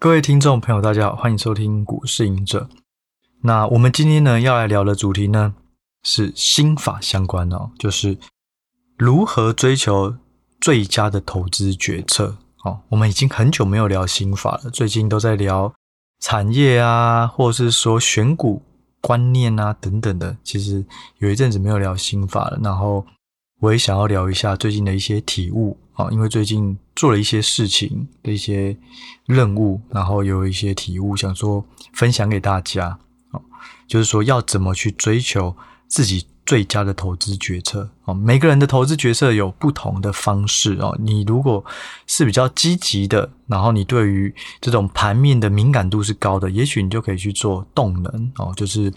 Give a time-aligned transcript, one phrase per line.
[0.00, 2.70] 各位听众朋友，大家好，欢迎收听股市隐者。
[3.42, 5.54] 那我们今天呢要来聊的主题呢
[6.02, 8.16] 是心法相关哦，就是
[8.96, 10.16] 如何追求
[10.58, 12.38] 最佳的投资决策。
[12.64, 15.70] 哦，我们已经很久没有聊心法了，最近都在聊
[16.18, 18.62] 产业啊，或者是说选股
[19.02, 20.34] 观念啊等等的。
[20.42, 20.82] 其实
[21.18, 23.04] 有一阵子没有聊心法了，然后
[23.60, 26.08] 我也想要聊一下最近的一些体悟啊。
[26.10, 28.76] 因为最近做了一些事情的一些
[29.24, 32.98] 任务，然后有一些体悟，想说分享给大家。
[33.30, 33.40] 哦，
[33.86, 35.56] 就是说要怎么去追求
[35.88, 37.88] 自己最佳的投资决策。
[38.04, 40.74] 哦，每个人的投资决策有不同的方式。
[40.74, 41.64] 哦，你如果
[42.06, 48.30] 是比较积极的，然后你对于这种盘面的敏感度是高的，也许你就可以去做动能。
[48.36, 48.92] 哦，就是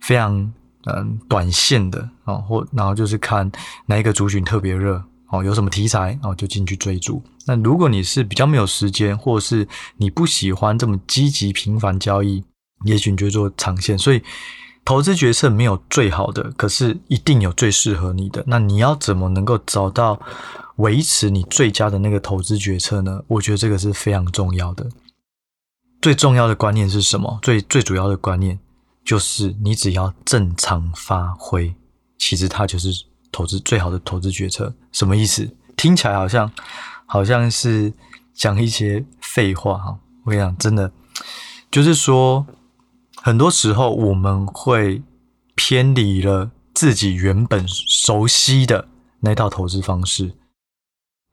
[0.00, 0.50] 非常
[0.86, 2.08] 嗯短线的。
[2.24, 3.52] 哦，或然后就是看
[3.84, 5.04] 哪一个族群特别热。
[5.30, 7.22] 哦，有什么题材，哦，就进去追逐。
[7.44, 9.68] 那如果你是比较没有时间，或者是
[9.98, 12.42] 你不喜欢这么积极频繁交易，
[12.84, 13.98] 也许你就做长线。
[13.98, 14.22] 所以
[14.86, 18.42] 投资决策没有最好的，可是一定有最适合你的。
[18.46, 20.18] 那你要怎么能够找到
[20.76, 23.22] 维持你最佳的那个投资决策呢？
[23.26, 24.86] 我觉得这个是非常重要的。
[26.00, 27.38] 最重要的观念是什么？
[27.42, 28.58] 最最主要的观念
[29.04, 31.74] 就是你只要正常发挥，
[32.16, 33.07] 其实它就是。
[33.30, 35.48] 投资最好的投资决策什么意思？
[35.76, 36.50] 听起来好像
[37.06, 37.92] 好像是
[38.34, 39.98] 讲一些废话哈。
[40.24, 40.90] 我跟你讲，真的
[41.70, 42.46] 就是说，
[43.16, 45.02] 很多时候我们会
[45.54, 48.88] 偏离了自己原本熟悉的
[49.20, 50.32] 那套投资方式。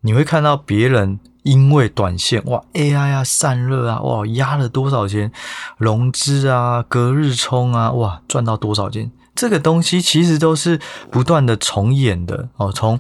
[0.02, 5.32] 你会看到别人因为短线哇 AI 啊散热啊哇压了多少钱
[5.78, 9.12] 融资啊隔日冲啊哇赚到多少钱。
[9.36, 10.80] 这个东西其实都是
[11.12, 13.00] 不断的重演的哦，从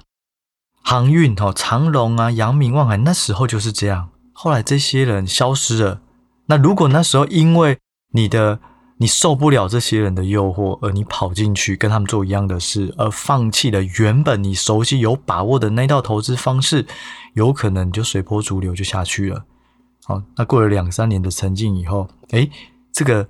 [0.84, 6.02] 航运哦，长荣啊、阳明、望海那时候就是这样，后来这些人消失了。
[6.48, 7.80] 那如果那时候因为
[8.12, 8.60] 你的
[8.98, 16.86] 你受不了这些人的诱惑，而你跑进去跟他们做一样的事，而放弃了原本你熟悉有把握的那套投资方式，
[17.34, 19.46] 有可能就随波逐流就下去了。
[20.06, 22.52] 好，那过了两三年的沉静以后，诶，
[22.94, 23.28] 这个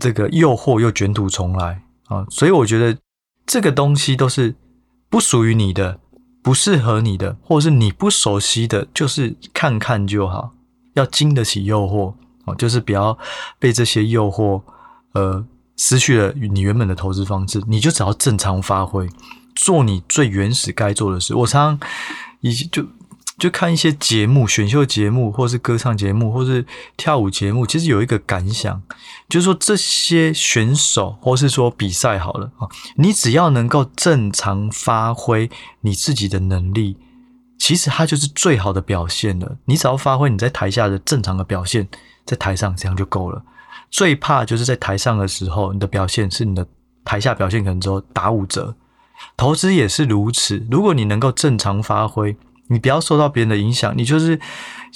[0.00, 1.83] 这个诱惑又卷土重来。
[2.06, 2.98] 啊，所以我觉得
[3.46, 4.54] 这个东西都是
[5.08, 6.00] 不属于你的，
[6.42, 10.52] 不适合你的，或者是你不熟悉的，就是看看就好，
[10.94, 13.18] 要经得起诱惑哦，就是不要
[13.58, 14.62] 被这些诱惑
[15.12, 15.44] 呃
[15.76, 19.08] 失去了你原本的投资方式，你就只要正常发挥，
[19.54, 21.34] 做你最原始该做的事。
[21.34, 21.88] 我常常
[22.40, 22.86] 以就。
[23.36, 26.64] 就看一些节目，选秀节目，或是歌唱节目，或是
[26.96, 28.80] 跳舞节目，其实有一个感想，
[29.28, 35.50] 就是说这些选手，或是说比赛好了啊，你只要能够正常发挥
[35.80, 36.96] 你自己的能力，
[37.58, 39.56] 其实它就是最好的表现了。
[39.64, 41.88] 你只要发挥你在台下的正常的表现，
[42.24, 43.42] 在台上这样就够了。
[43.90, 46.64] 最怕就是在台上的时候，你的表现是你的
[47.04, 48.76] 台下表现可能之后打五折。
[49.36, 52.36] 投资也是如此，如果你能够正常发挥。
[52.68, 54.40] 你不要受到别人的影响，你就是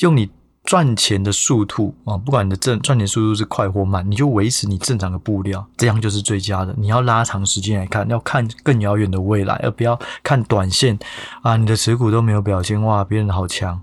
[0.01, 0.31] 用你
[0.65, 6.75] 赚钱的速度啊，不管你的挣赚钱速度是快或慢，你就维持你正常的步调，这样就是最佳的。
[6.77, 10.99] 你要拉长时间来看，要看更遥远的未来，而不要看短线
[11.43, 11.57] 啊。
[11.57, 13.81] 你的持股都没有表现，哇，别人好强。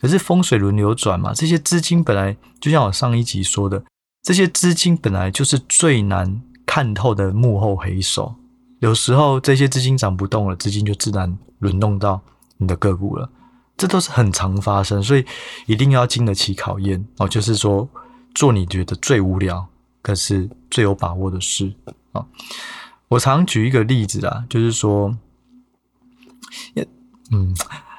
[0.00, 3.82] 可是风水轮流转嘛，这些资金本来就像我上一集说的，
[4.22, 8.34] 这些资金本来就是最难看透的幕后黑手。
[8.78, 12.22] 有时候这些资金涨不动了，资金就自然轮动到。
[12.60, 13.30] 你的个股了，
[13.74, 15.24] 这都是很常发生，所以
[15.64, 17.26] 一定要经得起考验哦。
[17.26, 17.88] 就是说，
[18.34, 19.66] 做你觉得最无聊，
[20.02, 21.72] 可是最有把握的事
[22.12, 22.26] 啊。
[23.08, 25.16] 我常举一个例子啊，就是说，
[27.30, 27.56] 嗯，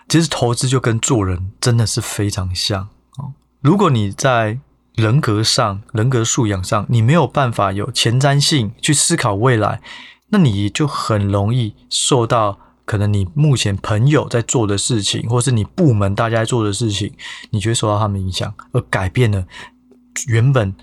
[0.07, 3.33] 其实投资就跟做人真的是非常像哦。
[3.61, 4.59] 如果你在
[4.93, 9.81] 人格上、人格素养上，你没有办法有前瞻性去思考未来，
[10.29, 12.59] 那你就很容易受到。
[12.85, 17.13] 可能你目前朋友在做的事情，或是你部门大家在做的事情，
[17.51, 19.45] 你就会受到他们影响，而改变了
[20.27, 20.75] 原本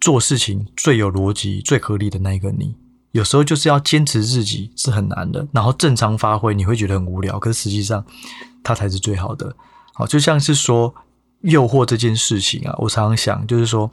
[0.00, 2.74] 做事情最有逻辑、最合理的那一个你。
[3.12, 8.04] 有时候就是要坚持自己是很难的，然后正常发挥你会觉得很无聊，可是实际上
[8.62, 9.56] 它才是最好的。
[9.94, 10.94] 好，就像是说
[11.40, 13.90] 诱惑这件事情啊，我常常想，就是说，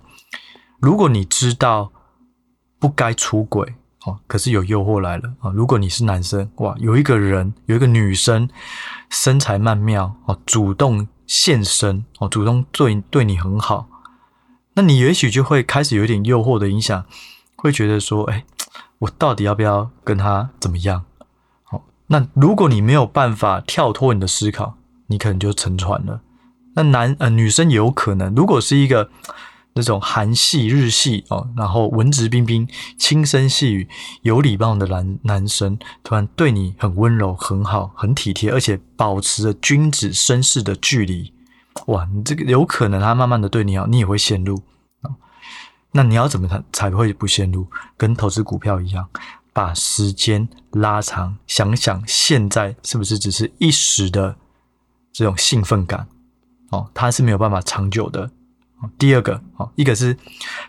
[0.80, 1.92] 如果你知道
[2.78, 3.76] 不该出轨。
[4.28, 5.52] 可是有诱惑来了啊！
[5.52, 8.50] 如果你是男生，哇，有一个人，有一个女生，
[9.10, 13.88] 身材曼妙哦，主动献身哦，主动对对你很好，
[14.74, 17.06] 那你也许就会开始有点诱惑的影响，
[17.56, 18.46] 会觉得说，哎，
[19.00, 21.06] 我到底要不要跟他怎么样？
[21.64, 24.76] 好，那如果你没有办法跳脱你的思考，
[25.08, 26.22] 你可能就沉船了。
[26.76, 29.10] 那男呃女生也有可能，如果是一个
[29.78, 32.66] 那种韩系日系哦，然后文质彬彬、
[32.98, 33.88] 轻声细语、
[34.22, 41.34] 有礼貌的男男生，突然对你很温柔、很好、很体贴，而且保持着君子绅士的距离，
[41.88, 44.62] 哇，你这个有可能他慢慢的对你好，你也会陷入。
[45.92, 47.68] 那你要怎么才才会不陷入？
[47.98, 49.10] 跟投资股票一样，
[49.52, 54.38] 把时间拉长，想想现在是不是只是一时的
[55.12, 56.08] 这种兴奋感？
[56.72, 58.32] 哦，它是没有办法长久的。
[58.98, 60.18] 第二个，哦，一个是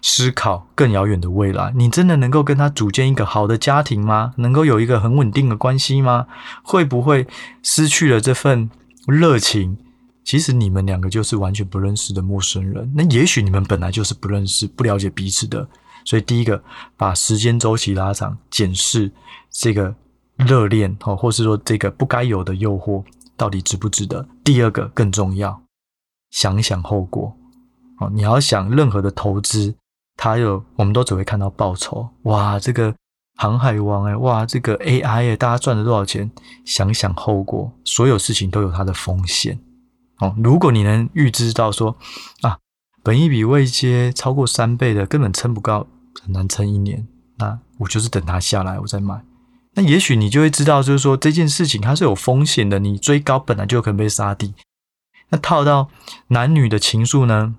[0.03, 4.33] 思考更遥远的未来，你真的能够跟他组建一个好的家庭吗？
[4.37, 6.27] 能够有一个很稳定的关系吗？
[6.63, 7.27] 会不会
[7.63, 8.71] 失去了这份
[9.07, 9.77] 热情？
[10.25, 15.69] 其实你们两个就是完全不认识的陌生人，那也许你们本来就是不认识、不了解彼此的。
[16.05, 16.63] 所以，第一个，
[16.97, 19.11] 把时间周期拉长，检视
[19.51, 19.95] 这个
[20.37, 23.05] 热恋哦，或是说这个不该有的诱惑
[23.37, 24.29] 到底值不值得。
[24.43, 25.63] 第二个更重要，
[26.31, 27.37] 想想后果
[27.99, 28.11] 哦。
[28.13, 29.75] 你要想任何的投资，
[30.17, 32.95] 它有我们都只会看到报酬，哇，这个
[33.37, 36.31] 航海王哎，哇，这个 AI 哎，大家赚了多少钱？
[36.65, 39.59] 想想后果，所有事情都有它的风险。
[40.19, 41.97] 哦，如果你能预知到说
[42.41, 42.59] 啊，
[43.03, 45.87] 本一笔未接超过三倍的根本撑不高，
[46.23, 47.07] 很难撑一年，
[47.37, 49.23] 那我就是等它下来我再买。
[49.75, 54.55] 那也许你就会知道，就是说这件事情它是有风险的，你追高本来就可能被杀低。
[55.29, 55.91] 那套到
[56.29, 57.57] 男女的情愫呢？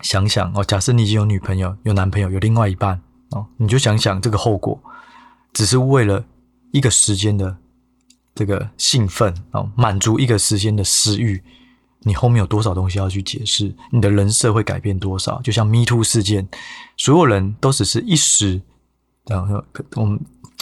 [0.00, 3.00] 想想哦，假设你已经有女朋友、有男朋友、有另外一半
[3.30, 4.78] 哦，你就想想这个后果，
[5.52, 6.24] 只是为了
[6.72, 7.56] 一个时间的
[8.34, 11.42] 这个兴奋哦，满足一个时间的私欲。
[12.06, 13.74] 你后面有多少东西要去解释？
[13.90, 15.40] 你的人设会改变多少？
[15.40, 16.46] 就像 Me Too 事件，
[16.98, 18.60] 所有人都只是一时，
[19.24, 19.64] 然后
[19.94, 20.20] 我们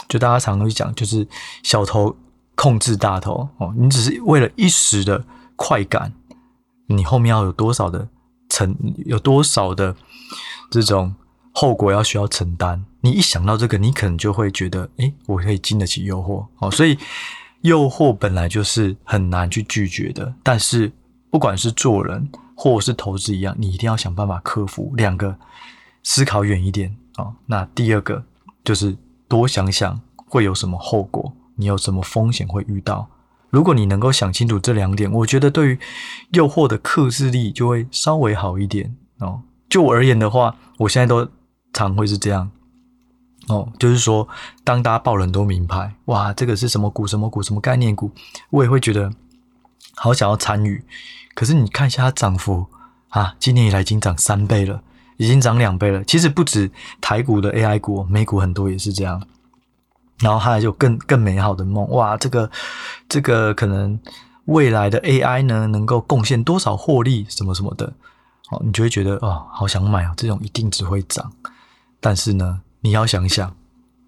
[0.09, 1.27] 就大家常常会讲，就是
[1.65, 2.15] 小头
[2.55, 3.75] 控制大头哦。
[3.77, 5.25] 你只是为了一时的
[5.57, 6.13] 快感，
[6.87, 8.07] 你后面要有多少的
[8.53, 8.77] 承，
[9.07, 9.97] 有多少的
[10.71, 11.15] 这种
[11.53, 12.85] 后果要需要承担？
[13.01, 16.71] 你一想到这个，你可能就会觉得，诶，我可以经得起诱惑哦。
[16.71, 16.99] 所以
[17.63, 20.93] 诱惑本来就是很难去拒绝的，但是。
[21.33, 25.35] 不管是做人或是投资一样，你一定要想办法克服两个，
[26.03, 27.33] 思考远一点啊。
[27.47, 28.23] 那第二个
[28.63, 28.95] 就是
[29.29, 33.09] 多想想会有什么后果，你有什么风险会遇到。
[33.53, 35.79] 如果你能够想清楚这两点，我觉得对于
[36.31, 39.43] 诱惑的克制力就会稍微好一点哦。
[39.69, 41.29] 就我而言的话，我现在都
[41.75, 42.51] 常会是这样
[43.49, 44.27] 哦，就是说，
[44.65, 47.07] 当大家报了很多名牌，哇，这个是什么股？
[47.07, 47.43] 什么股？
[47.43, 48.11] 什么概念股？
[48.49, 49.13] 我也会觉得
[49.97, 50.83] 好想要参与。
[51.35, 52.67] 可是你看一下它涨幅
[53.11, 54.83] 啊，今年以来已经涨三倍了，
[55.19, 56.03] 已经涨两倍了。
[56.05, 56.71] 其实不止
[57.03, 59.23] 台股的 AI 股，美股很多也是这样。
[60.21, 62.51] 然后还有更更美好的梦，哇，这个
[63.09, 63.99] 这个可能
[64.47, 67.93] 未来的 AI 呢，能够贡献多少获利，什么什么的，
[68.51, 71.33] 哦，你就会觉得哦，好想买啊，这种一定只会涨。
[72.01, 73.55] 但是呢，你要想想，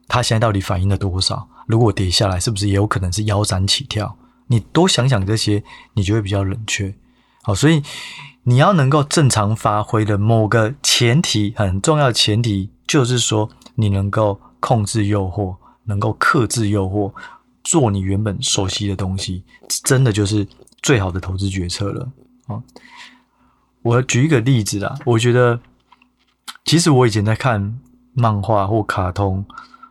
[0.09, 1.49] 它现在到底反映了多少？
[1.67, 4.17] 如果跌下来，是不是也有可能是腰斩起跳？
[4.49, 5.65] 你多想想这些，
[5.95, 6.95] 你就会比较冷却。
[7.43, 7.83] 好，所以
[8.43, 17.13] 你要能够正常发挥的某个前提，很重要的前提，就是说你能够控制诱惑，能够克制诱惑，
[17.63, 19.45] 做你原本熟悉的东西，
[19.85, 20.47] 真的就是
[20.83, 22.13] 最好的投资决策了。
[22.47, 22.63] 啊，
[23.83, 25.61] 我举一个例子啦，我觉得
[26.65, 27.79] 其实我以前在看
[28.13, 29.45] 漫画或卡通，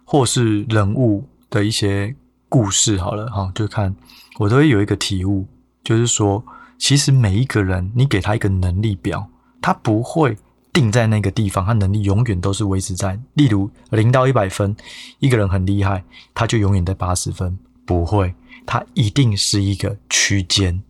[0.03, 2.15] 或是人物的一些
[2.49, 3.95] 故事，好了，哈，就看
[4.39, 5.47] 我都会有一个体悟，
[5.83, 6.43] 就是说。
[6.79, 9.25] 其实每一个人，你给他一个能力表，
[9.61, 10.37] 他不会
[10.73, 13.17] 定在那个地方，他能力永远都是维持在。
[13.35, 14.75] 例如零到一百分，
[15.19, 16.03] 一个人很厉害，
[16.33, 18.33] 他就永远在八十分，不会，
[18.65, 20.83] 他一定是一个区间。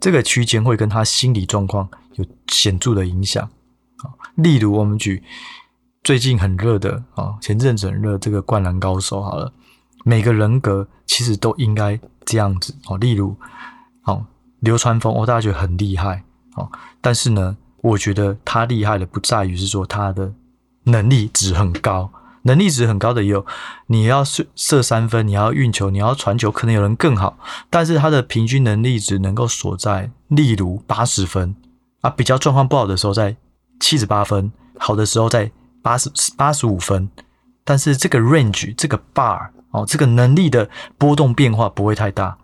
[0.00, 3.50] 这个区间会跟他心理状况有显著的影响。
[4.36, 5.22] 例如我们举
[6.02, 9.52] 最近很热的啊，前阵子很热这个灌篮高手好了，
[10.04, 12.96] 每个人格其实都应该这样子哦。
[12.96, 13.36] 例如，
[14.00, 14.24] 好。
[14.60, 16.24] 流川枫，我大家觉得很厉害，
[16.54, 16.72] 哦，
[17.02, 20.32] 但是呢，我觉得他厉害的不在于是说他的
[20.84, 22.10] 能力值很高，
[22.44, 23.44] 能力值很高的也有，
[23.88, 27.36] 你要射射三分，你要运球，你要传球，可能有人更好，
[27.68, 31.54] 但是他的平均能力值能够锁在，例如八十分
[32.00, 33.36] 啊，比较状况不好的时候在
[33.80, 35.50] 七十八分，好的时候在
[35.82, 37.10] 八十八十五分，
[37.64, 42.38] 但是这个 range 这个 bar 哦，这个能力的波动变化不会太大，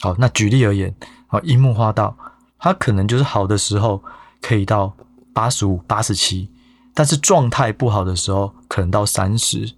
[0.00, 0.94] 好，那举例而言。
[1.26, 2.16] 好，樱木花道，
[2.58, 4.02] 他可能就是好的时候
[4.46, 4.96] 可以到
[5.34, 6.48] 八十五、八十七，
[6.94, 9.72] 但是状态不好的时候可能到三十。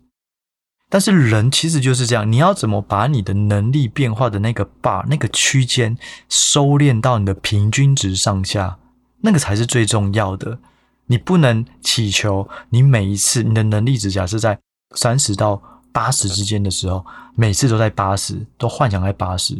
[0.90, 5.96] 但是人其实就是这样，你要怎么把你的能力变化的那个 bar 那个区间
[6.28, 8.78] 收敛到你的平均值上下？
[9.22, 10.58] 那个才是最重要的。
[11.06, 14.58] 你不能祈求你每一次你的能力值，假设在
[14.94, 17.02] 三十到八十之间的时候，
[17.34, 19.56] 每次都在八十，都幻想在八十，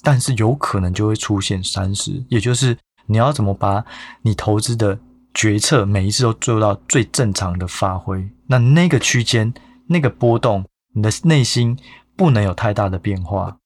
[0.00, 3.84] 但是有可能就会出现三十，也就是你要怎么把
[4.22, 4.98] 你投资的
[5.32, 9.52] 决策每一次都做到最正常的发挥，那那个区间
[9.88, 11.76] 那个波动，你的内心
[12.16, 13.56] 不能有太大的变化，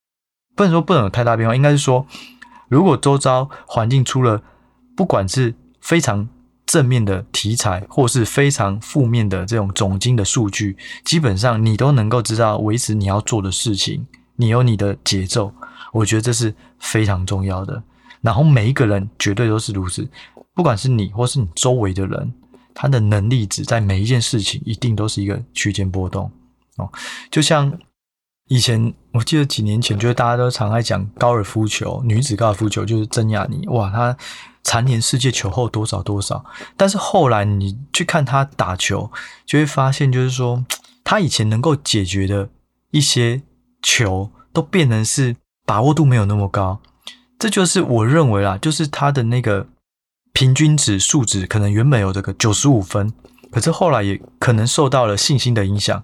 [0.55, 2.05] 不能说不能有太大变化，应该是说，
[2.67, 4.41] 如果周遭环境出了
[4.95, 6.27] 不管是非常
[6.65, 14.05] 正面的题材，或是非常负面的这种总经的数据，基本上你都能够知道维持你要做的事情，
[14.35, 15.53] 你有你的节奏，
[15.93, 17.81] 我觉得这是非常重要的。
[18.21, 20.07] 然后每一个人绝对都是如此，
[20.53, 22.33] 不管是你或是你周围的人，
[22.73, 26.31] 他的能力值在每一件事情一定都是一个区间波动
[26.77, 26.89] 哦，
[27.29, 27.77] 就像。
[28.51, 34.17] 以前我记得几年前，就是大家都常爱讲高尔夫球，女子高尔夫球就是曾雅妮，哇，她
[34.63, 36.43] 蝉联世界球后多少多少。
[36.75, 39.11] 但是后来你去看她打球，
[39.45, 40.65] 就会发现，就是说
[41.03, 42.49] 她以前能够解决的
[42.89, 43.43] 一些
[43.83, 46.81] 球，都变成是把握度没有那么高。
[47.39, 49.65] 这就是我认为啦，就是他的那个
[50.33, 53.11] 平均值数值，可能原本有这个九十五分，
[53.49, 56.03] 可是后来也可能受到了信心的影响，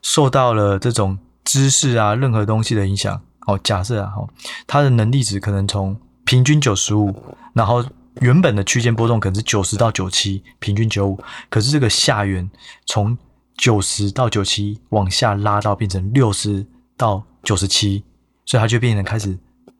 [0.00, 1.18] 受到了这种。
[1.44, 3.58] 知识啊，任何东西的影响哦。
[3.64, 4.28] 假设啊，哦，
[4.66, 7.14] 他的能力值可能从平均九十五，
[7.54, 7.82] 然后
[8.20, 11.18] 原本的区间波动可能是九十到九七，平均九五。
[11.48, 12.50] 可是这个下缘
[12.84, 13.16] 从
[13.56, 16.66] 九十到九七往下拉到变成六十
[16.98, 18.04] 到九十七，
[18.44, 19.34] 所以它就变成开始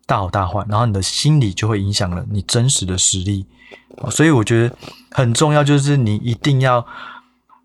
[0.09, 0.67] 大好大坏。
[0.69, 3.47] 然后你的心理就会影响了你真实的实力。
[4.11, 4.75] 所以我觉得
[5.13, 6.85] 很重要，就是你一定要。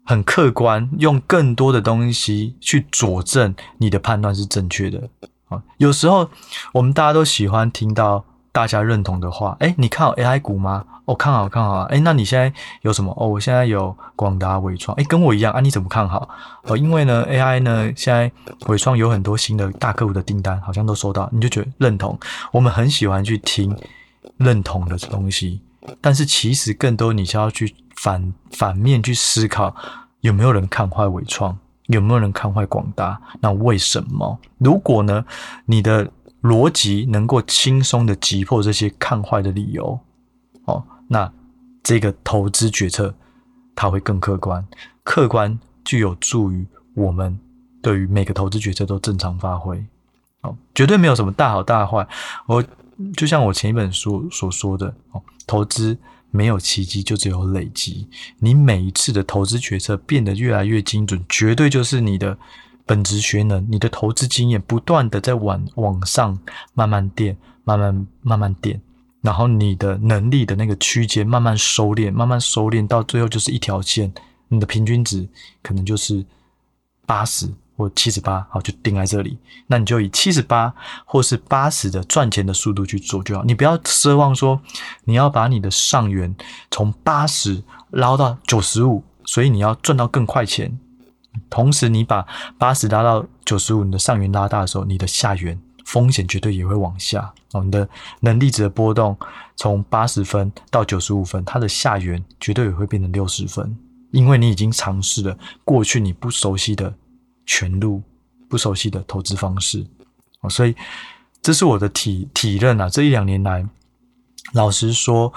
[0.05, 5.07] 很客观，用更多的东西去佐证你的判断是正确的
[5.47, 5.63] 啊。
[5.77, 6.29] 有时候
[6.73, 10.83] 我们大家都喜欢听到大家认同的话，诶，你看好 AI 股吗？
[11.05, 11.85] 哦，看好，看好啊。
[11.89, 13.13] 诶，那你现在有什么？
[13.17, 14.95] 哦，我现在有广达、伟创。
[14.97, 15.59] 诶，跟我一样啊？
[15.59, 16.29] 你怎么看好？
[16.63, 18.31] 哦，因为呢，AI 呢，现在
[18.67, 22.17] 伟创有很多新的大客户的订单，好像都收到，你就觉得认同。
[22.51, 23.75] 我们很喜欢去听
[24.37, 25.61] 认同的东西。
[25.99, 29.75] 但是其实更多你是要去反反面去思考，
[30.21, 31.57] 有没有人看坏伟创，
[31.87, 33.19] 有没有人看坏广达？
[33.41, 34.39] 那为什么？
[34.59, 35.25] 如果呢，
[35.65, 36.09] 你的
[36.41, 39.99] 逻辑能够轻松的击破这些看坏的理由，
[41.07, 41.31] 那
[41.81, 43.13] 这个投资决策
[43.75, 44.65] 它会更客观，
[45.03, 47.37] 客观具有助于我们
[47.81, 49.83] 对于每个投资决策都正常发挥。
[50.41, 52.07] 哦，绝对没有什么大好大坏。
[52.47, 52.63] 我
[53.15, 55.21] 就像我前一本书所说的哦。
[55.45, 55.97] 投资
[56.31, 58.07] 没有奇迹，就只有累积。
[58.39, 62.37] 你每一次的投资决策变得越来越精准，绝对就是你的
[62.85, 66.39] 本职学能，你的投资经验不断的在往往上
[66.73, 68.81] 慢慢垫，慢慢慢慢垫，
[69.23, 74.13] 然后你的能力的那个区间慢慢收敛，慢慢收敛，到最后就是一条线，
[74.49, 75.27] 你的平均值
[75.63, 76.23] 可能就是
[77.07, 77.51] 八十。
[77.75, 79.35] 或七十八，好，就定在这里。
[79.65, 80.71] 那你就以七十八
[81.05, 83.43] 或是八十的赚钱的速度去做就好。
[83.43, 84.61] 你不要奢望说
[85.05, 86.35] 你要把你的上缘
[86.69, 90.77] 从八十捞到九十五，所以你要赚到更快钱。
[91.49, 92.23] 同时，你把
[92.59, 95.59] 八十拉到九十五，你的上缘拉大的时候，你的下缘
[95.93, 97.63] 风险绝对也会往下哦。
[97.63, 97.87] 你的
[98.19, 99.15] 能力值的波动
[99.55, 103.77] 从八十分到九十五分，它的下缘绝对也会变成六十分，
[104.11, 106.93] 因为你已经尝试了过去你不熟悉的。
[107.45, 108.01] 全路
[108.47, 109.85] 不熟悉的投资方式，
[110.49, 110.73] 所以
[111.41, 112.87] 这是我的体体认啊。
[112.87, 113.67] 这一两年来，
[114.53, 115.33] 老实说，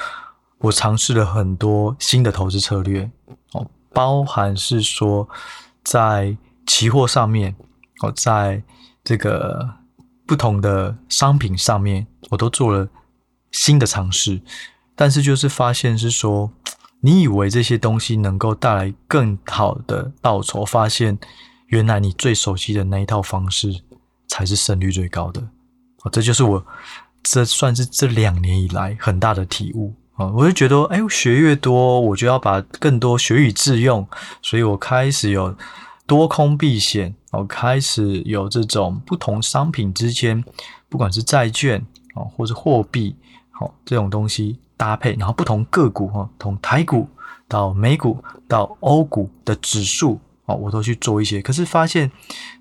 [0.58, 3.10] 我尝试了很多新的投资策略，
[3.54, 5.28] 哦，包含是说
[5.82, 7.56] 在期货上面，
[8.02, 8.62] 哦，在
[9.02, 9.68] 这个
[10.26, 12.88] 不同的商品上面，我都做了
[13.52, 14.40] 新的尝试。
[14.94, 16.50] 但是就是发现是说，
[17.00, 21.18] 你以为这些东西能够带来更好的报酬，发现。
[21.70, 23.82] 原来你最熟悉的那一套方式
[24.28, 25.40] 才是胜率最高的，
[26.04, 26.64] 哦，这就是我
[27.24, 30.26] 这算是这两年以来很大的体悟啊！
[30.28, 34.06] 我就觉得，哎，学越多，我就要把更多学以致用，
[34.40, 35.56] 所以我开始有
[36.06, 40.42] 多空避险，我开始有这种不同商品之间，
[40.88, 41.78] 不管是债券
[42.14, 43.14] 啊，或是货币，
[43.50, 47.08] 好这种东西搭配，然后不同个股哈，从台股
[47.46, 50.20] 到美股到欧股的指数。
[50.46, 52.08] 哦，我都去做一些，可是发现，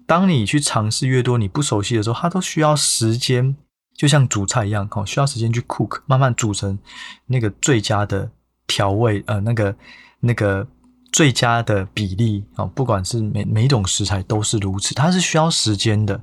[0.07, 3.55] 当你去尝试越多，你不熟悉的时候，它都需要时间，
[3.95, 6.79] 就像煮菜一样，哦，需要时间去 cook，慢慢煮成
[7.27, 8.31] 那个最佳的
[8.65, 9.75] 调味，呃，那个
[10.21, 10.67] 那个
[11.15, 16.19] 最佳的比例，哦，不管是每每种食材都是如此，它是需要时间的，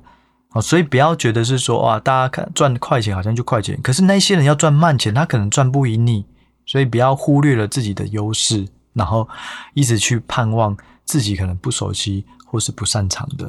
[0.51, 6.23] 哦，所以不要觉得是说，哇，大家看赚快钱好像就快钱，可是那些人要赚慢钱，他可能赚不赢你。
[6.67, 9.27] 所以不要忽略了自己的优势，然后
[9.73, 13.47] 一直去盼望自己可能不熟悉或是不擅长的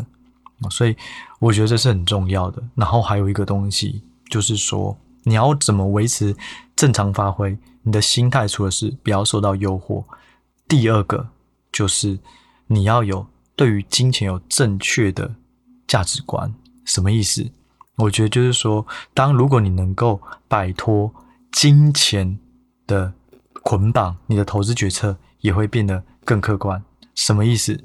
[0.63, 0.71] 啊。
[0.71, 0.97] 所以
[1.39, 2.63] 我觉得这是很重要的。
[2.75, 6.35] 然后还有一个东西，就是说你要怎么维持
[6.75, 10.03] 正常发挥，你的心态除了是不要受到诱惑，
[10.67, 11.29] 第二个
[11.75, 12.19] 就是
[12.69, 15.35] 你要有对于金钱有正确的
[15.87, 16.55] 价值观。
[16.87, 17.51] 什么意思？
[17.97, 21.13] 我觉得就是说，当如果你能够摆脱
[21.53, 22.39] 金钱
[22.87, 23.13] 的
[23.63, 26.83] 捆绑，你的投资决策也会变得更客观。
[27.15, 27.85] 什么意思？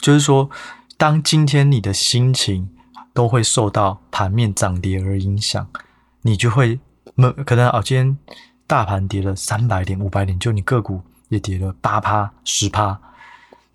[0.00, 0.50] 就是说。
[0.98, 2.70] 当今天你的心情
[3.12, 5.68] 都会受到盘面涨跌而影响，
[6.22, 6.80] 你就会
[7.16, 8.16] 闷，可能哦，今天
[8.66, 12.98] 大盘跌了三百点、五百点，就你个股也跌了八趴、十趴，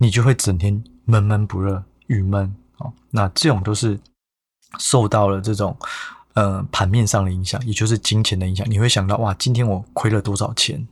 [0.02, 2.92] 你就会整天闷闷不乐、郁闷哦。
[3.12, 3.98] 那这种都是
[4.80, 5.78] 受到了这种
[6.34, 8.70] 呃盘面上的影响，也就是金钱的影响。
[8.70, 10.88] 你会想到哇，今天我亏了多少钱？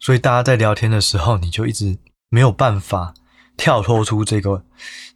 [0.00, 1.96] 所以大家在聊天的时候，你就一直
[2.28, 3.14] 没有办法。
[3.54, 4.64] 跳脱出这个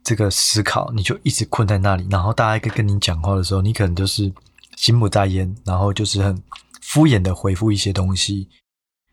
[0.05, 2.07] 这个思考，你就一直困在那里。
[2.11, 4.31] 然后大家跟跟你讲话的时候，你可能就是
[4.77, 6.41] 心不在焉，然后就是很
[6.83, 8.47] 敷衍的回复一些东西。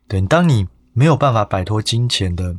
[0.06, 2.54] 对，当你没有办法摆脱金钱的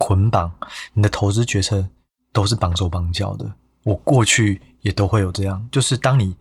[0.00, 0.50] 捆绑，
[0.94, 1.86] 你的投资决策
[2.32, 3.44] 都是绑手绑脚的。
[3.84, 6.34] 我过去也都会有这样，就是当你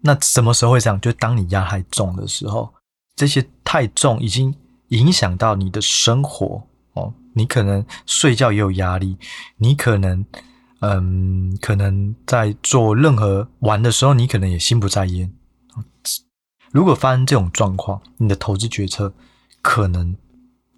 [0.00, 0.98] 那什么时候会这样？
[1.00, 2.72] 就当你压太重的时候，
[3.14, 4.54] 这些太重已经
[4.88, 7.12] 影响到你的生活哦。
[7.34, 9.18] 你可能睡觉也有压力，
[9.58, 10.24] 你可能，
[10.80, 15.30] 嗯，可能在做任何玩的时候，你可能也心不在焉。
[16.72, 19.12] 如果发生这种状况，你的投资决策
[19.60, 20.14] 可能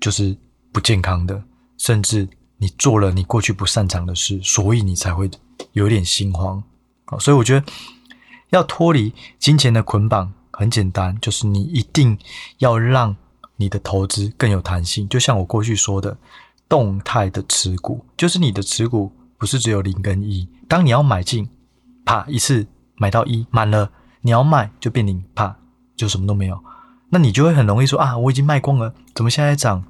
[0.01, 0.37] 就是
[0.73, 1.43] 不健康的，
[1.79, 5.31] 甚至你做了你过去不擅长的事，所以你才会
[5.73, 6.63] 有点心慌
[7.07, 7.19] 啊。
[7.19, 7.67] 所以我觉得
[8.51, 12.19] 要脱离金钱的捆绑很简单，就是你一定
[12.59, 13.17] 要让
[13.57, 15.09] 你的投资更有弹性。
[15.09, 16.15] 就像我过去说的。
[16.71, 21.49] 动态的持股就是你的持股不是只有零跟一，当你要买进，
[22.05, 25.57] 啪一次买到一满了，你要卖就变零，啪
[25.97, 26.63] 就什么都没有，
[27.09, 29.83] 那你就会很容易说啊，我已经卖光了，怎么现在涨？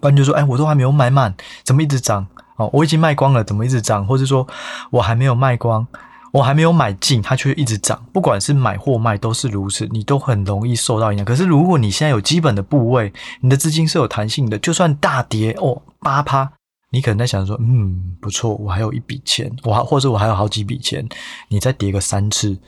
[0.00, 2.26] 不然就说哎，我都还没有买满，怎么一直涨？
[2.56, 4.06] 哦，我已经卖光了，怎么一直涨？
[4.06, 4.46] 或者说
[4.90, 5.86] 我还没有卖光。
[6.32, 8.02] 我还没有买进，它却一直涨。
[8.10, 11.26] 不管是买或卖，都是如此，你都很容易受到影响。
[11.26, 16.50] 可是如果你现在有基本的部位，你的资金是有弹性的，就算大跌哦八趴，
[16.90, 21.06] 你可能在想说，嗯，不错，我还有一笔钱，我还或者我还有好几笔钱，
[21.48, 22.58] 你再跌个三次，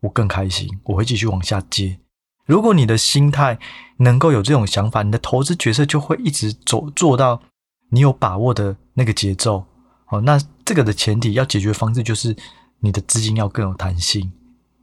[0.00, 1.96] 我更开心，我会继续往下接。
[2.46, 3.58] 如果你的心态
[3.98, 7.40] 能够有这种想法，你的投资决策就会一直走做到
[7.90, 9.64] 你有把握的那个节奏。
[10.08, 12.36] 哦，那这个的前提要解决方式就是。
[12.84, 14.32] 你的资金要更有弹性。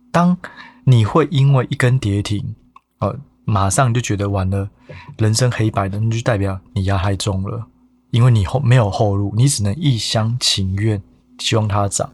[0.09, 0.37] 当
[0.85, 2.55] 你会因为一根跌停，
[2.99, 4.69] 呃，马上就觉得完了，
[5.17, 7.67] 人生黑白的，那就代表你压太重了，
[8.11, 11.03] 因为你后没有后路，你只能一厢情愿
[11.39, 12.09] 希望它涨。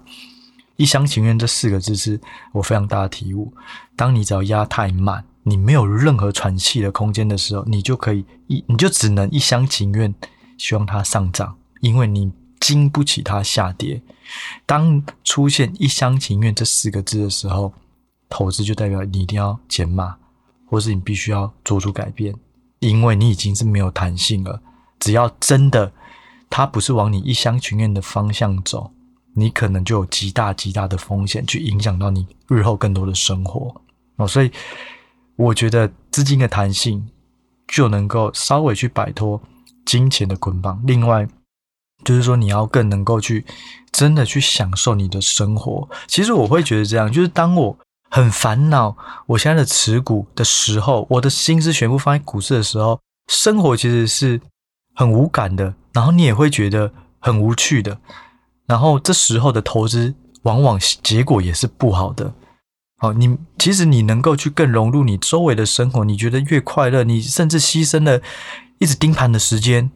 [0.75, 2.19] 一厢情愿这四个字是
[2.53, 3.53] 我非常大的体悟。
[3.95, 10.13] 当你只要压太慢，你没有任何喘气的空间的时候，你就可以一，你就只能一厢情愿
[10.57, 12.33] 希望它上涨，因为你。
[12.57, 14.01] 经不起它下跌。
[14.65, 17.71] 当出现“一厢情愿”这四个字的时候，
[18.27, 20.17] 投资就代表你一定要减码，
[20.65, 22.33] 或是你必须要做出改变，
[22.79, 24.59] 因为你已经是没有弹性了。
[24.99, 25.93] 只要真的
[26.49, 28.91] 它不是往你一厢情愿的方向走，
[29.35, 33.79] 你可能就有极大极大的风险去影响到你日后更多的生活
[34.15, 34.27] 哦。
[34.27, 34.49] 所以
[35.35, 37.09] 我觉得资金的弹性
[37.67, 39.41] 就能够稍微去摆脱
[39.85, 40.81] 金钱的捆绑。
[40.85, 41.27] 另外，
[42.03, 43.45] 就是说，你要更能够去
[43.91, 45.89] 真的去享受你的生活。
[46.07, 47.77] 其实我会觉得这样，就是当我
[48.09, 48.95] 很烦恼
[49.25, 54.39] 我现在的持股的时候，我的心思全部放在股市的时候，生活其实是
[54.93, 55.73] 很无感的。
[55.93, 57.97] 然后你也会觉得很无趣的。
[58.67, 62.33] 然后这时候的投资往往结果也是不好的。
[63.05, 68.19] 好，你其实你能够去更融入你周围的生活，你觉得越快乐，你甚至牺牲了
[68.79, 69.91] 一直盯盘的时间。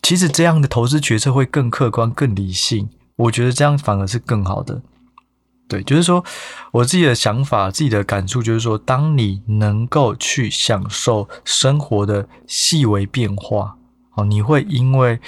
[0.00, 4.80] 其实这样的投资决策会更客观、更理性，我觉得这样反而是更好的。
[5.66, 6.24] 对，就是说
[6.70, 13.76] 我自己的想法、自己的感触，就是说，当你能够去享受生活的细微变化，
[14.14, 15.18] 哦，你会因为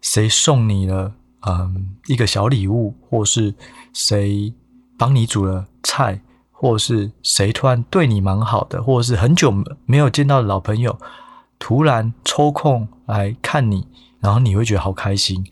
[0.00, 1.14] 谁送你了
[1.48, 3.52] 嗯一个小礼物，或是
[3.92, 4.54] 谁
[4.96, 6.20] 帮你煮了菜，
[6.58, 10.98] 或是谁突然对你蛮好的，或者是很久没有见到的老朋友
[11.58, 13.86] 突然抽空来看你。
[14.18, 15.46] 然后你会觉得好开心，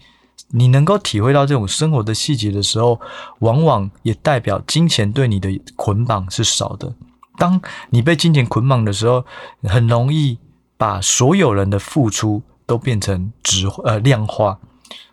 [0.49, 2.99] 你能够体会到这种生活的细节的时候，
[3.39, 6.93] 往往也代表金钱对你的捆绑是少的。
[7.37, 9.25] 当你被金钱捆绑的时候，
[9.63, 10.39] 很容易
[10.77, 14.59] 把所有人的付出都变成值呃量化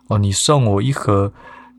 [0.07, 0.17] 哦。
[0.17, 1.31] 你送我一盒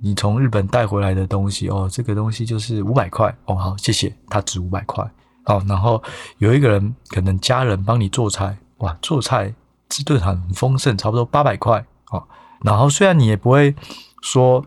[0.03, 5.09] 你从日本带回来的东西哦，这个东西就是五百块哦，好谢谢，它值五百块
[5.47, 5.63] 哦。
[5.69, 6.03] 然后
[6.39, 9.55] 有一个人可能家人帮你做菜，哇，做菜
[9.89, 12.27] 这顿很丰盛，差不多八百块哦。
[12.63, 13.75] 然后虽然你也不会
[14.23, 14.65] 说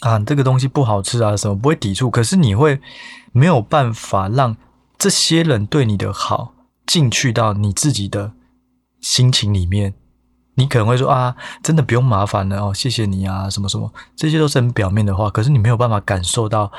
[0.00, 2.80] 啊这个东西不好吃啊什么，不会抵触，可是你会
[3.32, 4.56] 没有办法让
[4.96, 6.54] 这些人对你的好。
[6.86, 8.32] 进去到你自己的
[9.02, 9.92] 心情里面，
[10.58, 16.70] 你可能会说啊，真的不用麻烦了哦，谢谢你啊，什么什么，这些都是很表面的话，可是你没有办法感受到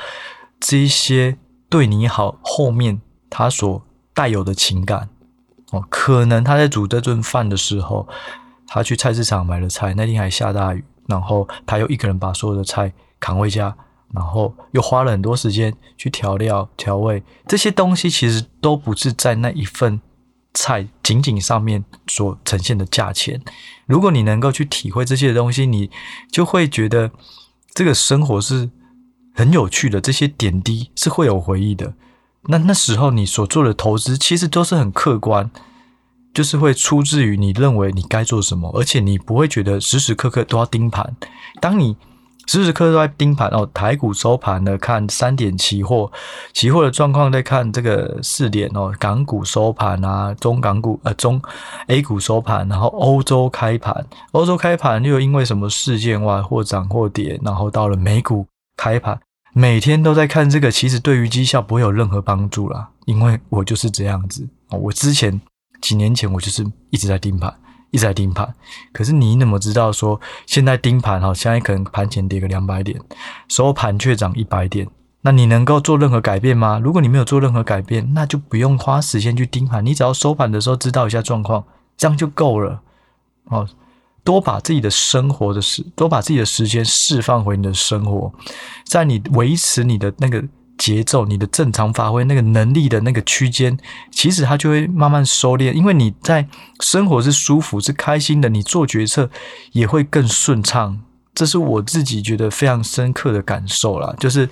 [0.60, 1.38] 这些
[1.68, 3.82] 对你好后面他所
[4.14, 5.08] 带有的情感
[5.72, 5.82] 哦。
[5.88, 8.06] 可能他在煮这顿饭的时候，
[8.66, 13.74] 他去菜市场买了菜，那天还下大雨，然后他又一个人把所有的菜扛回家。
[14.12, 20.00] 然后又花了很多时间去调料、调味，这些东西其实都不是在那一份
[20.54, 23.40] 菜仅仅上面所呈现的价钱。
[23.86, 25.90] 如果你能够去体会这些东西，你
[26.30, 27.10] 就会觉得
[27.74, 28.70] 这个生活是
[29.34, 31.94] 很有趣的，这些点滴是会有回忆的。
[32.44, 35.50] 那那时候你所做的投资其实都是很客观，
[36.32, 41.16] 就是会出自于你认为你该做什么，而且你不会觉得时时刻刻都要盯盘。
[41.60, 41.96] 当你
[42.50, 46.10] 时时刻刻都在盯盘哦，台股收盘了，看三点期货，
[46.52, 51.40] 期货的状况在看这个四点哦，港股收盘啊，中港股呃中
[51.86, 58.44] A 股收盘，然后欧洲开盘，欧洲开盘又因为什么事件哇，或涨或跌，然后到了美股
[58.76, 59.20] 开盘，
[59.54, 65.40] 每天都在看这个，其实对于绩效不会有任何帮助啦，因为我就是这样子哦，我之前
[65.80, 67.59] 几年前我就是一直在盯盘。
[67.90, 68.54] 一直在盯盘，
[68.92, 73.00] 可是你怎么知道说现在盯盘哈，现在可能盘前跌个两百点，
[73.48, 74.88] 收盘却涨一百点，
[75.22, 76.80] 那你能够做任何改变吗？
[76.82, 81.64] 如果你没有做任何改变，那就不用花时间去盯盘，你只要收盘的时候知道一下状况，
[81.96, 82.80] 这样就够了。
[83.44, 83.68] 哦，
[84.22, 88.32] 多把自己的生活的时，多把自己的时间释放回你的生活，
[88.84, 90.44] 在你维持你的那个。
[90.80, 93.78] 节奏，你的正常发挥那个能力的那个区间，
[94.10, 95.74] 其实它就会慢慢收敛。
[95.74, 96.48] 因为你在
[96.80, 99.28] 生活是舒服、是开心的，你做决策
[99.72, 101.02] 也会更顺畅。
[101.34, 104.14] 这是我自己觉得非常深刻的感受啦。
[104.18, 104.48] 就是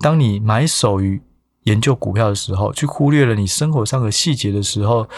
[0.00, 1.18] 当你埋首于
[1.62, 5.08] 研究股票的时候，去忽略了你生活上的细节的时候，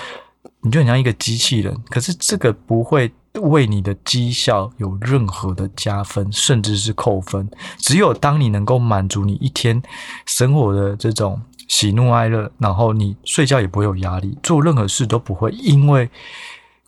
[0.62, 1.76] 你就很像一个机器人。
[1.90, 3.12] 可是这个不会。
[3.40, 7.50] 为你的绩效有任何的加分，甚至是扣分。
[7.78, 9.82] 只有当你能够满足你一天
[10.26, 16.08] 生活的这种喜怒哀乐，然后你睡觉也不会有压力，做任何事都不会因为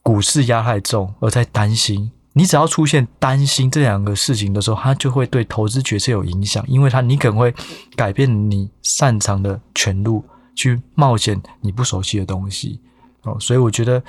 [0.02, 2.11] 股市压太重而在担心。
[2.35, 7.52] 你只要出现担心这两个事情的时候，它就会对投资决策有影响，因为它你可能会
[7.96, 10.22] 改变你擅长的全路
[10.54, 12.78] 去冒险你不熟悉的东西
[13.22, 13.37] 哦。
[13.40, 14.02] 所以我觉得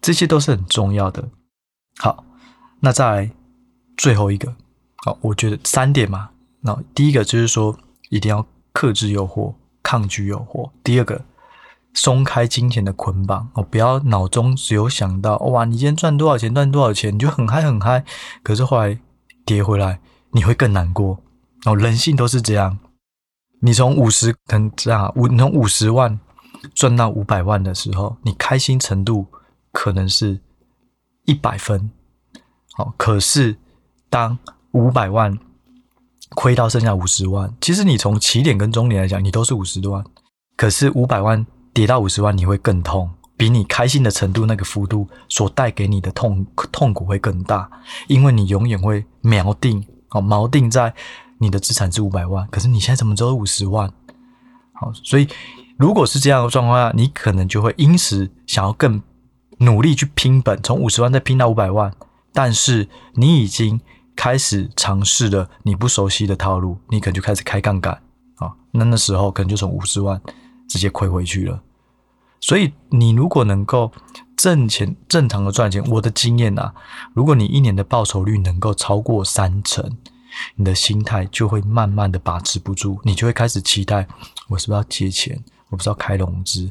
[0.00, 1.26] 这些都是很重要的。
[1.98, 2.24] 好，
[2.80, 3.30] 那再来
[3.96, 4.54] 最后一个，
[5.04, 6.30] 好，我觉得三点嘛。
[6.60, 7.76] 那第一个就是说，
[8.08, 10.70] 一定要克制诱惑，抗拒诱惑。
[10.82, 11.22] 第二个，
[11.92, 18.04] 松开金钱的捆绑，哦，不要脑中只有想到哇，你今天赚多少钱，赚多少钱，你就很嗨很嗨。
[18.42, 18.98] 可是后来
[19.44, 20.00] 跌回来，
[20.30, 21.20] 你会更难过。
[21.66, 22.78] 哦，人性都是这样。
[23.60, 26.18] 你从五十，可能这样，五，你从五十万
[26.74, 29.26] 赚到五百万的时候，你开心程度
[29.70, 30.40] 可能是。
[31.24, 31.90] 一百分，
[32.72, 33.56] 好，可是
[34.10, 34.36] 当
[34.72, 35.38] 五百万
[36.30, 40.04] 亏到剩下五十万，其实你从起点跟终点来讲，你都是五十多万。
[40.56, 47.70] 可是五百万跌到五十万，你会更痛，比你开心的程度那个幅度所带给你的痛痛苦会更大，
[48.08, 50.92] 因为你永远会锚定，哦，锚定在
[51.38, 53.92] 你的资产是五百万，可是你现在怎么只有五十万？
[54.72, 55.28] 好，所以
[55.76, 59.00] 如果是这样的状况下，你可能就会因此想要更。
[59.62, 61.92] 努力去拼本，从五十万再拼到五百万，
[62.32, 63.80] 但是你已经
[64.16, 68.02] 开始尝试了你不熟悉的套路，你可能就开始开杠杆
[68.36, 70.20] 啊，那那时候可能就从五十万
[70.68, 71.62] 直接亏回去了。
[72.40, 73.92] 所以你如果能够
[74.36, 76.74] 挣钱，正常的赚钱，我的经验啊，
[77.14, 79.96] 如果你一年的报酬率能够超过三成，
[80.56, 84.08] 你的心态就会慢慢的把持不住，你就会开始期待，
[84.48, 86.68] 我是不是要借钱，我不是要开融资，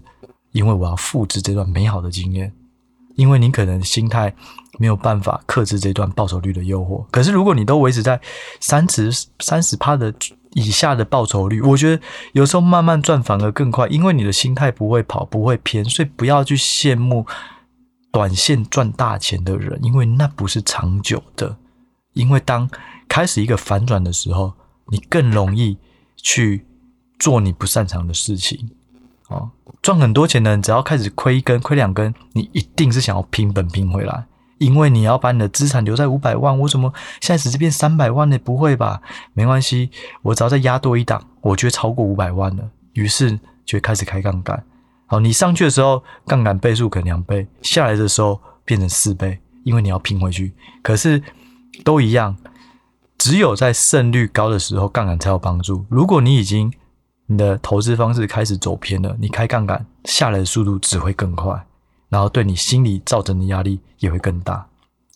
[0.52, 2.52] 因为我要复制这段美好的经验。
[3.16, 4.34] 因为你可能心态
[4.80, 8.20] 没有办法克制这段报酬率的诱惑，可是如果你都维持在
[8.60, 10.14] 三十三十趴的
[10.54, 12.02] 以下的报酬率，我觉得
[12.34, 17.26] 有时候慢慢赚反而更快，因为你的心态不会跑，不会偏，所以不要去羡慕
[18.12, 21.58] 短线赚大钱的人，因为那不是长久的。
[22.14, 22.70] 因为当
[23.08, 24.52] 开始一个反转的时候，
[24.88, 25.78] 你更容易
[26.18, 26.66] 去
[27.18, 28.72] 做你不擅长的事情。
[29.32, 29.50] 哦，
[29.82, 34.26] 赚很多钱的人，只要开始亏一根、亏两根，你一定是想要拼本拼回来，
[34.58, 36.60] 因为你要把你的资产留在五百万。
[36.60, 38.38] 我怎么现在只是变三百万呢？
[38.38, 39.02] 不会吧？
[39.34, 39.90] 没关系，
[40.22, 42.70] 我只要再压多一档，我就会超过五百万了。
[42.94, 43.32] 于是
[43.66, 44.64] 就会开始开杠杆。
[45.06, 50.54] 好，你上去的时候杠杆倍数可能两倍，下来的时候变成四倍，因为你要拼回去。
[50.82, 51.22] 可是
[51.84, 52.36] 都一样，
[53.18, 55.86] 只有在胜率高的时候，杠杆才有帮助。
[55.90, 56.72] 如果你已经
[57.32, 61.66] 你的投资方式开始走偏了，你开杠杆下来的速度只会更快，
[62.10, 64.68] 然后对你心理造成的压力也会更大。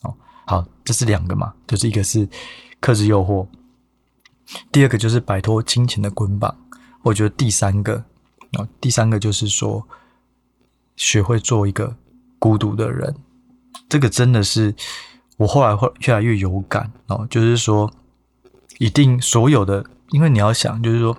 [0.04, 2.26] 哦，好，这是两个嘛，就是一个是
[2.80, 3.46] 克制诱惑，
[4.72, 6.56] 第二个就是摆脱金钱的捆绑。
[7.02, 8.02] 我觉得第三个，
[8.54, 9.86] 哦，第三个就是说，
[10.96, 11.98] 学会做一个
[12.40, 13.14] 孤独的人。
[13.90, 14.74] 这个真的是
[15.36, 17.92] 我后来会越来越有感哦，就是说，
[18.78, 21.18] 一定所有的，因为你要想，就是说。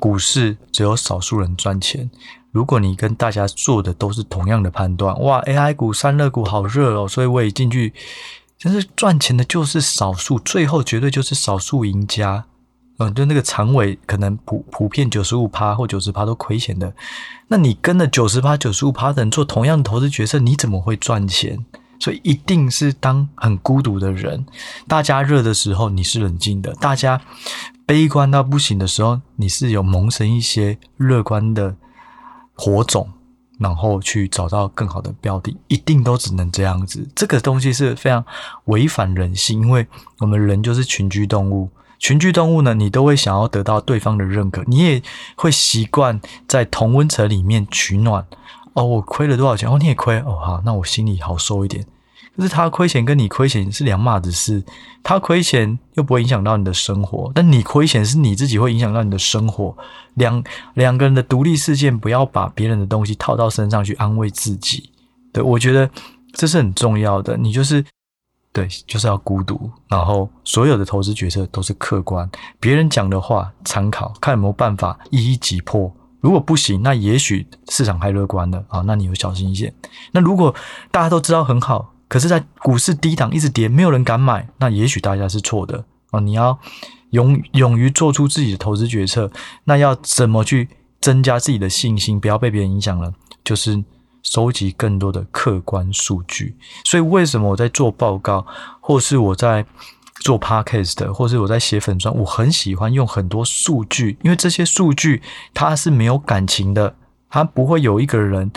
[0.00, 2.10] 股市只有少数人赚钱。
[2.50, 7.94] 如果你跟大家做的都是同样的判断，哇，AI 股、散热股好热哦，所以我也进去。
[8.60, 12.44] 但是赚钱的就是少数，最后绝对就是少数赢家。
[12.98, 16.92] 嗯，就那个长尾可能普普遍九十五趴或九十趴都亏钱的，
[17.46, 21.64] 那你跟着九十趴、九十五趴的人做同样的投资决策，你怎么会赚钱？
[22.00, 24.44] 所以一定是当很孤独的人，
[24.88, 27.20] 大家热的时候你是冷静的，大家。
[27.90, 31.74] 悲观到不行的时候，你是有萌生一些乐观的
[32.54, 33.10] 火种，
[33.58, 37.08] 然后去找到更好的标的，一定都只能这样子。
[37.16, 38.24] 这个东西是非常
[38.66, 39.88] 违反人性，因为
[40.20, 41.68] 我们人就是群居动物。
[41.98, 45.02] 群居动物呢，你都会想要得到对方的认可，你也
[45.34, 48.24] 会习惯在同温层里面取暖。
[48.74, 49.68] 哦，我亏了多少钱？
[49.68, 50.16] 哦，你也亏。
[50.20, 51.84] 哦，好，那我心里好受一点。
[52.36, 54.64] 就是他亏钱跟你亏钱是两码子事，
[55.02, 59.76] 他亏钱又不会影响到你的生活，但你亏钱是你自己会影响到你的生活。
[60.14, 60.42] 两
[60.74, 64.90] 两个人的独立事件，不要把别人的东西套到身上去安慰自己。
[65.32, 65.90] 对，我觉得
[66.32, 67.36] 这是很重要的。
[67.36, 67.84] 你就是
[68.52, 75.94] 对，就是要孤独，然后所有的投资决策都是客观，别人讲的话参考，看有没有办法一一击破。
[76.20, 79.70] 如果不行，那也许市场太乐观了啊，那你就小心一些。
[80.12, 80.54] 那如果
[80.90, 81.92] 大家都知道很好。
[82.10, 86.18] 可是，在股市低档一直跌，没有人敢买，那也许大家是错的哦。
[86.18, 86.58] 你要
[87.10, 89.30] 勇勇于做出自己的投资决策，
[89.62, 90.68] 那要怎么去
[91.00, 93.14] 增加自己的信心，不要被别人影响了？
[93.44, 93.84] 就是
[94.24, 96.56] 收集更多的客观数据。
[96.84, 98.44] 所以，为什么我在做报告，
[98.80, 99.64] 或是我在
[100.16, 105.22] 做 podcast，或是我在写粉砖，我很喜欢用很多数据，因为这些数据
[105.54, 106.96] 它是没有感情的，
[107.28, 108.50] 它不会有一个人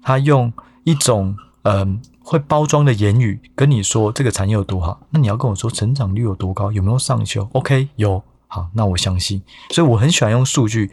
[0.00, 0.52] 他用
[0.84, 2.00] 一种嗯。
[2.22, 9.42] 会包装的言语跟你说这个产业有多好，那你要跟我说成长率有多高，有没有上修？OK，有，好，那我相信。
[9.70, 10.90] 所以我很喜欢用数据。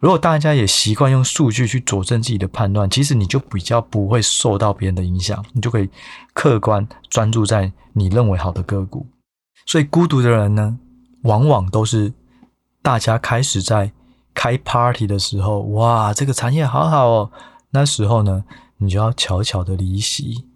[0.00, 5.88] 如果大家也习惯用数据去佐证自己的判断，其实你就比较不会受到别人的影响，你就可以
[6.32, 9.06] 客观专注在你认为好的个股。
[9.66, 10.78] 所以孤独的人呢，
[11.22, 12.12] 往往都是
[12.82, 13.92] 大家开始在
[14.32, 17.30] 开 party 的时候，哇，这个产业好好哦，
[17.70, 18.44] 那时候呢，
[18.78, 20.46] 你就要悄悄的离席。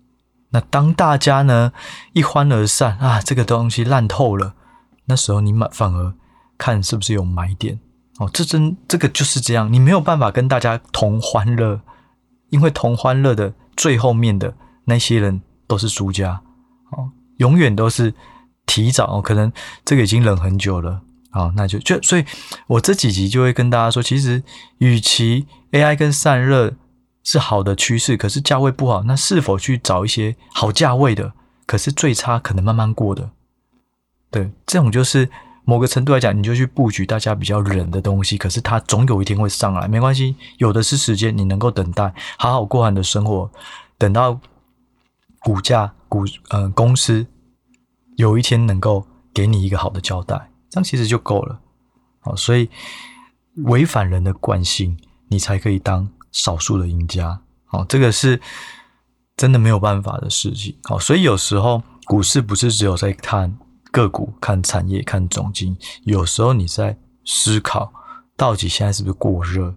[0.54, 1.72] 那当大家呢
[2.12, 4.54] 一欢而散啊，这个东西烂透了，
[5.06, 6.14] 那时候你买反而
[6.56, 7.80] 看是不是有买点
[8.18, 11.80] 哦，这真这个就是这样，你没有办法跟大家同欢乐，
[12.50, 16.40] 因为同欢乐的最后面的那些人都是输家
[16.92, 18.14] 哦，永远都是
[18.64, 19.52] 提早哦，可能
[19.84, 22.24] 这个已经冷很久了啊，那就就所以，
[22.68, 24.44] 我这几集就会跟大家说，其实
[24.78, 26.74] 与其 AI 跟散热。
[27.24, 31.32] 是好的趋势，可是价位不好，那是否去找一些好价位的？
[31.66, 33.30] 可是最差可能慢慢过的，
[34.30, 35.30] 对，这种就是
[35.64, 43.50] 某个程度来讲，你就去布局大家比较冷的东西，可是它总有一天会上来，没关系，有的是时间，你能够等待，好好过完的生活，
[43.96, 44.38] 等到
[45.40, 47.26] 股价股呃公司
[48.16, 51.58] 有一天能够给你一个好的交代，这样其实就够了。
[52.20, 52.68] 好，所以
[53.64, 56.10] 违反人的惯性，你才可以当。
[56.34, 58.40] 少数的赢家，好，这个是
[59.36, 63.56] 真的没有办法的事情，好，所以有时候股市不是只有在看
[63.92, 67.92] 个股、看产业、看总经，有时候你在思考
[68.36, 69.72] 到底现在是不是过热，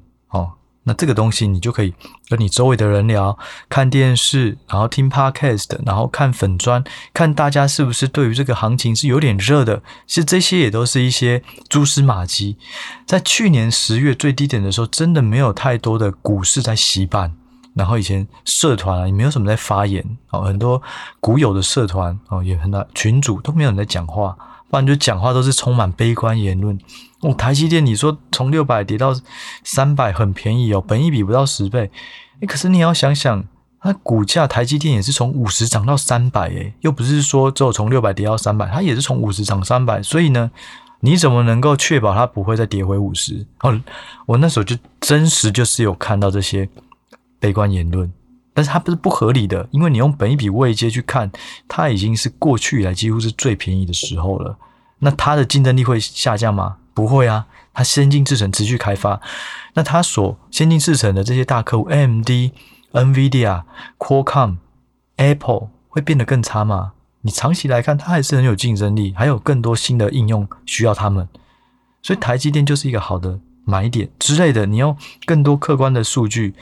[0.88, 1.94] 那这个东西你就可以
[2.30, 6.82] 跟你周围的人聊，看电视，然后听 podcast，然后看粉砖，
[7.14, 12.58] 看大家是不是对于这个行情是有点热的，其实这些也都是一些蛛丝马迹。
[13.06, 17.36] 在去年十月最低点的时候，真的没有太多的股市在洗盘，
[17.74, 20.82] 然后以前社团啊，也没有什么在发言哦，很多
[21.20, 24.38] 股友的社团哦，也很大群主都没有人在讲话，
[24.70, 26.78] 不然就讲话都是充满悲观言论。
[27.22, 29.16] 哦，台积电，你说从六百跌到
[29.64, 31.90] 三百，很便宜哦，本益比不到十倍。
[32.42, 33.44] 诶，可是你要想想，
[33.80, 40.52] 它股价台积电也是从五十涨到三百，诶，又不是说只有从六百跌到三百，它也是从五十涨三百，所以呢，
[41.00, 43.46] 你怎么能够确保它不会再跌回五十？
[43.62, 43.82] 哦，
[44.26, 46.70] 我那时候就真实就是有看到这些。
[47.40, 48.12] 悲观言论，
[48.58, 51.32] 但是它不是不合理的，因为你用本一笔位阶去看，
[51.68, 54.58] 它已经是过去以来几乎是最便宜的时候了。
[54.98, 56.78] 那它的竞争力会下降吗？
[56.96, 59.22] 不会啊，它先进制程持续开发，
[59.76, 62.28] 那它所先进制程的这些大客户，AMD、
[62.94, 63.62] NVIDIA、
[64.00, 64.56] Qualcomm、
[65.18, 66.94] Apple 会变得更差吗？
[67.22, 71.30] 你长期来看，它还是很有竞争力，还有更多新的应用需要他们，
[72.02, 74.66] 所以台积电就是一个好的买点之类的。
[74.66, 76.56] 你用更多客观的数据。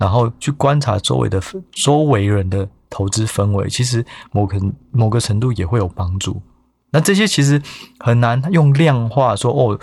[0.00, 1.38] 然后去观察周围的
[1.72, 4.58] 周围人的投资氛围，其实某个
[4.90, 6.40] 某个程度也会有帮助。
[6.90, 7.60] 那这些其实
[7.98, 9.78] 很难用量化说哦，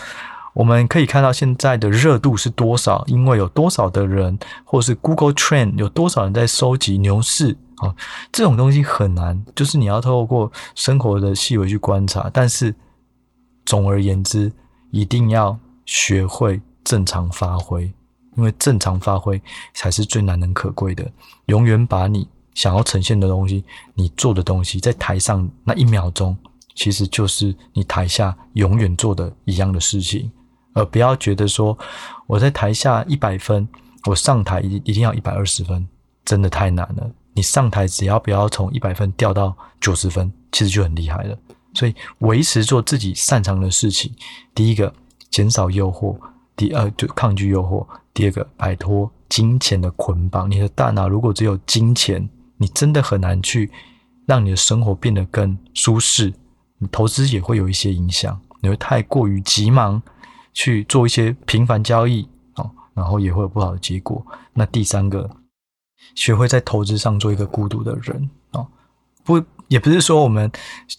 [0.55, 7.95] 我们可以看到现在的热度是多少，因为有多少的人，或是 Google Trend 有多少人在收集牛市啊，
[8.31, 12.27] 这种东西很难，就是你要透过生活的细微去观察。
[12.33, 12.73] 但是
[13.65, 14.51] 总而言之，
[14.89, 17.93] 一定要学会正常发挥。
[18.37, 19.41] 因为正常发挥
[19.73, 21.05] 才是最难能可贵的，
[21.47, 23.63] 永远把你想要呈现的东西，
[23.95, 26.37] 你做的东西，在台上那一秒钟，
[26.75, 30.31] 其实就是你台下永远做的一样的事情，
[30.73, 31.77] 而不要觉得说
[32.27, 33.67] 我在台下一百分，
[34.05, 35.87] 我上台一一定要一百二十分，
[36.23, 37.09] 真的太难了。
[37.33, 41.37] 你上台只要不要从一百分掉到九十分，其实就很厉害了。
[41.73, 44.11] 所以维持做自己擅长的事情，
[44.55, 44.91] 第一个
[45.29, 46.17] 减少诱惑，
[46.55, 47.85] 第二就抗拒诱惑。
[48.17, 50.49] 第二个，摆脱金钱的捆绑。
[50.49, 52.27] 你的大脑如果只有金钱，
[52.57, 53.69] 你真的很难去
[54.25, 56.33] 让你的生活变得更舒适。
[56.79, 60.01] 你投资也会有一些影响，你会太过于急忙
[60.51, 64.25] 去做一些频繁交易，哦，然后也会有不好的结果。
[64.51, 65.29] 那第三个，
[66.15, 68.65] 学会在投资上做一个孤独的人，哦，
[69.23, 70.51] 不，也不是说我们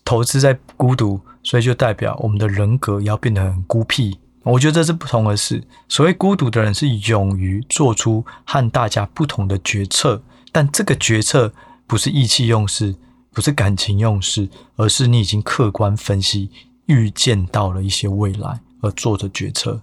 [0.04, 4.16] 投资在孤独，所以就代表我们的人格要变得很孤僻。
[4.52, 5.62] 我觉得这是不同的事。
[5.88, 11.52] 所谓孤独的人，是勇于做出和大家不同的决策，但这个决策
[11.86, 12.94] 不是意气用事，
[13.32, 16.50] 不是感情用事，而是你已经客观分析、
[16.86, 19.82] 预见到了一些未来而做的决策，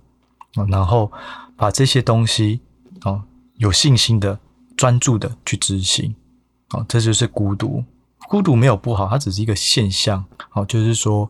[0.67, 1.11] 然后
[1.55, 2.59] 把这些东西
[3.01, 3.21] 啊
[3.57, 4.39] 有信心的、
[4.75, 6.15] 专注的去执行。
[6.69, 7.83] 啊，这就是孤独。
[8.27, 10.25] 孤独没有不好，它只是一个现象。
[10.49, 11.29] 好，就是说。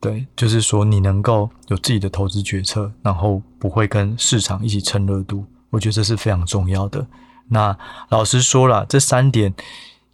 [0.00, 7.06] 对，就是说你能够有自己的投资决策，然后不会跟市场一起蹭热度，我觉得这是非常重要的。
[7.48, 7.76] 那
[8.08, 9.54] 老实说了，这三点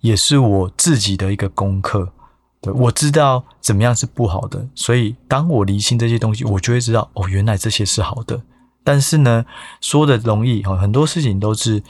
[0.01, 2.12] 也是我自己的一个功课。
[2.61, 8.42] 对，我知道怎么样是不好的，所以当我厘清这些东西，我就会知道哦，原来这些是好的。
[8.83, 9.46] 但是呢，
[9.81, 11.81] 说的容易啊，很多事情都是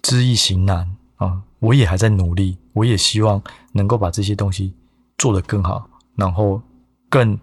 [0.00, 1.42] 知易行难啊。
[1.58, 4.72] 我也还在努力，我也希望能够把这些东西
[5.18, 6.62] 做得更好，然后。
[7.08, 7.38] 更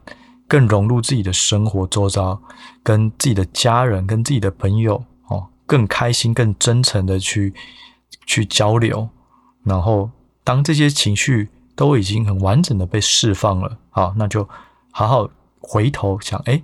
[0.47, 2.39] 更融入自己的生活周遭，
[2.83, 7.53] 跟自己的家人、跟自己的朋友哦，更开心、更真诚的去
[8.25, 9.09] 去交流。
[9.63, 10.11] 然后，
[10.43, 14.47] 当这些情绪都已经很完整的被释放了，好，那就
[14.91, 16.61] 好好回头想，哎，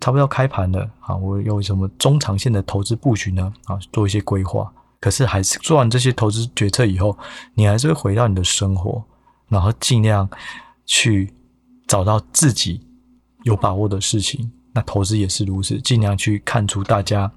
[0.00, 3.52] 差不多要开盘了，啊，我有什么中长线的投资布局呢？
[3.64, 4.72] 啊，做一些规划。
[5.00, 7.18] 可是，还是做完这些投资决策以后，
[7.54, 9.04] 你还是会回到你的生活，
[9.48, 10.28] 然后尽量
[10.86, 11.34] 去。
[11.88, 12.80] 找到自己
[13.42, 17.28] 有把握的事情，那投资也是如此，尽量去看出大家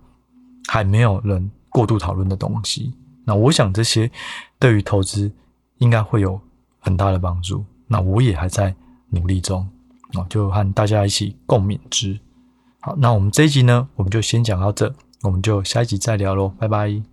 [0.67, 2.93] 还没有人过度讨论的东西。
[3.23, 4.11] 那我想这些
[4.59, 5.31] 对于投资
[5.77, 6.39] 应该会有
[6.79, 7.63] 很大的帮助。
[7.87, 8.75] 那我也还在
[9.09, 9.67] 努力中，
[10.13, 12.19] 啊，就和大家一起共勉之。
[12.79, 17.10] 好，那我们这一集呢，我们就先讲到这，我们就下一集再聊喽，拜拜。